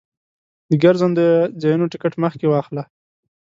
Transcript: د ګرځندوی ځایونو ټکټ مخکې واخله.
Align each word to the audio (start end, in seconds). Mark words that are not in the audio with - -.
د 0.69 0.71
ګرځندوی 0.83 1.31
ځایونو 1.61 1.89
ټکټ 1.91 2.13
مخکې 2.23 2.45
واخله. 2.49 2.83